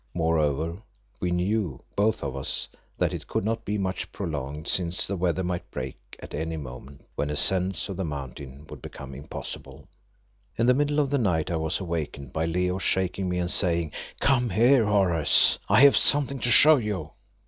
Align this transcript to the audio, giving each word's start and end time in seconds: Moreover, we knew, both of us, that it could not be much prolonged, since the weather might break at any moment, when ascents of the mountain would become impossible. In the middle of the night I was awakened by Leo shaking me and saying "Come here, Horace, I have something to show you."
Moreover, 0.15 0.77
we 1.19 1.29
knew, 1.29 1.79
both 1.95 2.23
of 2.23 2.35
us, 2.35 2.67
that 2.97 3.13
it 3.13 3.27
could 3.27 3.45
not 3.45 3.63
be 3.63 3.77
much 3.77 4.11
prolonged, 4.11 4.67
since 4.67 5.05
the 5.05 5.15
weather 5.15 5.43
might 5.43 5.69
break 5.69 5.99
at 6.17 6.33
any 6.33 6.57
moment, 6.57 7.01
when 7.13 7.29
ascents 7.29 7.87
of 7.87 7.97
the 7.97 8.03
mountain 8.03 8.65
would 8.65 8.81
become 8.81 9.13
impossible. 9.13 9.87
In 10.57 10.65
the 10.65 10.73
middle 10.73 10.97
of 10.99 11.11
the 11.11 11.19
night 11.19 11.51
I 11.51 11.57
was 11.57 11.79
awakened 11.79 12.33
by 12.33 12.45
Leo 12.45 12.79
shaking 12.79 13.29
me 13.29 13.37
and 13.37 13.51
saying 13.51 13.91
"Come 14.19 14.49
here, 14.49 14.85
Horace, 14.85 15.59
I 15.69 15.81
have 15.81 15.95
something 15.95 16.39
to 16.39 16.49
show 16.49 16.77
you." 16.77 17.11